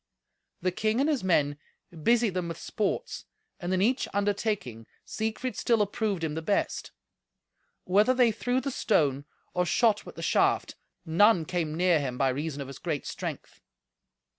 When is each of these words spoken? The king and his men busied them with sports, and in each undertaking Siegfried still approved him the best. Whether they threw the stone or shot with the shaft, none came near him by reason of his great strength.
The 0.63 0.71
king 0.71 0.99
and 0.99 1.07
his 1.07 1.23
men 1.23 1.59
busied 2.01 2.33
them 2.33 2.47
with 2.47 2.57
sports, 2.57 3.25
and 3.59 3.71
in 3.71 3.83
each 3.83 4.07
undertaking 4.15 4.87
Siegfried 5.05 5.55
still 5.55 5.79
approved 5.79 6.23
him 6.23 6.33
the 6.33 6.41
best. 6.41 6.91
Whether 7.83 8.15
they 8.15 8.31
threw 8.31 8.59
the 8.61 8.71
stone 8.71 9.25
or 9.53 9.63
shot 9.63 10.03
with 10.03 10.15
the 10.15 10.23
shaft, 10.23 10.73
none 11.05 11.45
came 11.45 11.75
near 11.75 11.99
him 11.99 12.17
by 12.17 12.29
reason 12.29 12.61
of 12.63 12.67
his 12.67 12.79
great 12.79 13.05
strength. 13.05 13.61